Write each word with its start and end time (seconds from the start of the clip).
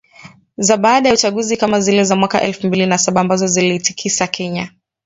za 0.57 0.77
baada 0.77 1.09
ya 1.09 1.15
uchaguzi 1.15 1.57
kama 1.57 1.79
zile 1.79 2.03
za 2.03 2.15
mwaka 2.15 2.41
elfu 2.41 2.67
mbili 2.67 2.85
na 2.85 2.97
saba 2.97 3.21
ambazo 3.21 3.47
ziliitikisa 3.47 4.27
Kenya 4.27 4.71